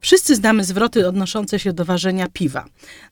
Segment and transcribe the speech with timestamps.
[0.00, 2.64] Wszyscy znamy zwroty odnoszące się do ważenia piwa.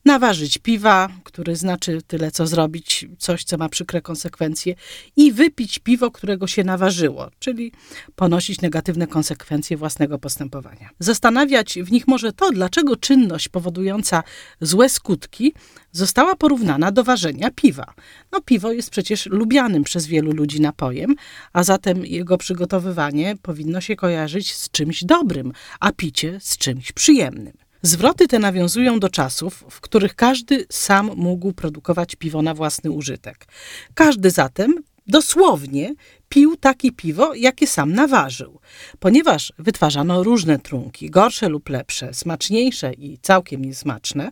[0.05, 4.75] Naważyć piwa, który znaczy tyle co zrobić, coś co ma przykre konsekwencje,
[5.17, 7.73] i wypić piwo, którego się naważyło, czyli
[8.17, 10.91] ponosić negatywne konsekwencje własnego postępowania.
[10.99, 14.23] Zastanawiać w nich może to, dlaczego czynność powodująca
[14.61, 15.55] złe skutki
[15.93, 17.95] została porównana do ważenia piwa.
[18.33, 21.15] No, piwo jest przecież lubianym przez wielu ludzi napojem,
[21.53, 27.53] a zatem jego przygotowywanie powinno się kojarzyć z czymś dobrym, a picie z czymś przyjemnym.
[27.83, 33.47] Zwroty te nawiązują do czasów, w których każdy sam mógł produkować piwo na własny użytek.
[33.95, 34.75] Każdy zatem
[35.07, 35.95] dosłownie
[36.29, 38.61] pił takie piwo, jakie sam naważył.
[38.99, 44.31] Ponieważ wytwarzano różne trunki, gorsze lub lepsze, smaczniejsze i całkiem niesmaczne,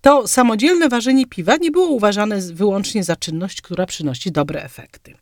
[0.00, 5.14] to samodzielne ważenie piwa nie było uważane wyłącznie za czynność, która przynosi dobre efekty.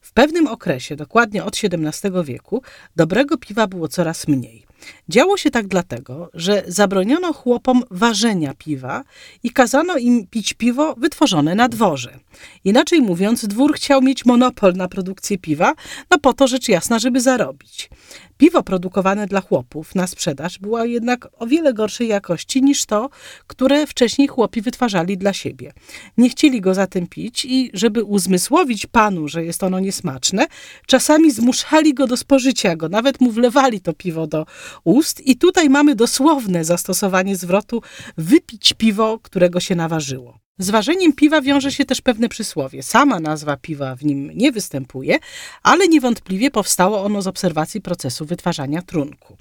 [0.00, 2.62] W pewnym okresie, dokładnie od XVII wieku,
[2.96, 4.67] dobrego piwa było coraz mniej.
[5.08, 9.04] Działo się tak dlatego, że zabroniono chłopom ważenia piwa
[9.42, 12.18] i kazano im pić piwo wytworzone na dworze.
[12.64, 15.74] Inaczej mówiąc, dwór chciał mieć monopol na produkcję piwa,
[16.10, 17.90] no po to rzecz jasna, żeby zarobić.
[18.38, 23.10] Piwo produkowane dla chłopów na sprzedaż było jednak o wiele gorszej jakości niż to,
[23.46, 25.72] które wcześniej chłopi wytwarzali dla siebie.
[26.18, 30.46] Nie chcieli go zatem pić i żeby uzmysłowić panu, że jest ono niesmaczne,
[30.86, 34.46] czasami zmuszali go do spożycia go, nawet mu wlewali to piwo do
[34.84, 37.82] ust i tutaj mamy dosłowne zastosowanie zwrotu
[38.16, 40.38] wypić piwo, którego się naważyło.
[40.60, 42.82] Z ważeniem piwa wiąże się też pewne przysłowie.
[42.82, 45.18] Sama nazwa piwa w nim nie występuje,
[45.62, 49.36] ale niewątpliwie powstało ono z obserwacji procesu wytwarzania trunku.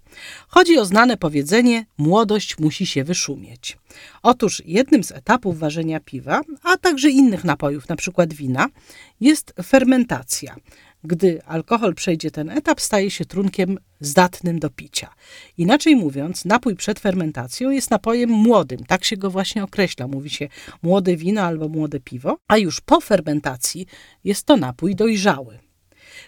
[0.48, 3.78] Chodzi o znane powiedzenie: młodość musi się wyszumieć.
[4.24, 8.28] Otóż jednym z etapów ważenia piwa, a także innych napojów, np.
[8.28, 8.68] wina,
[9.20, 10.56] jest fermentacja.
[11.08, 15.14] Gdy alkohol przejdzie ten etap, staje się trunkiem zdatnym do picia.
[15.58, 20.08] Inaczej mówiąc, napój przed fermentacją jest napojem młodym, tak się go właśnie określa.
[20.08, 20.48] Mówi się
[20.84, 23.88] młode wino albo młode piwo, a już po fermentacji
[24.24, 25.60] jest to napój dojrzały.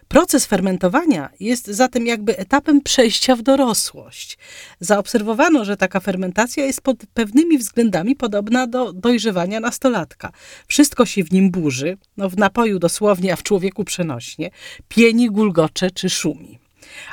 [0.09, 4.37] Proces fermentowania jest zatem jakby etapem przejścia w dorosłość.
[4.79, 10.31] Zaobserwowano, że taka fermentacja jest pod pewnymi względami podobna do dojrzewania nastolatka.
[10.67, 14.51] Wszystko się w nim burzy, no w napoju dosłownie, a w człowieku przenośnie,
[14.87, 16.59] pieni, gulgocze czy szumi.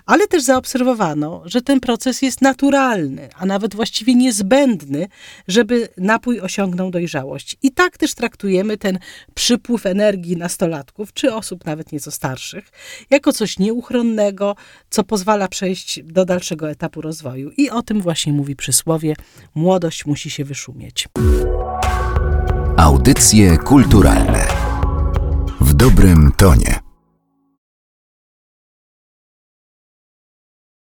[0.06, 5.09] Ale też zaobserwowano, że ten proces jest naturalny, a nawet właściwie niezbędny,
[5.48, 7.56] żeby napój osiągnął dojrzałość.
[7.62, 8.98] I tak też traktujemy ten
[9.34, 12.70] przypływ energii nastolatków, czy osób nawet nieco starszych,
[13.10, 14.56] jako coś nieuchronnego,
[14.91, 17.50] co pozwala przejść do dalszego etapu rozwoju.
[17.56, 19.14] I o tym właśnie mówi przysłowie:
[19.54, 21.08] młodość musi się wyszumieć.
[22.76, 24.47] Audycje kulturalne
[25.60, 26.85] w dobrym tonie.